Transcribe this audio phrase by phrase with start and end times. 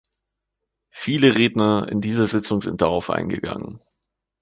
[0.89, 3.79] Viele Redner in dieser Sitzung sind darauf eingegangen.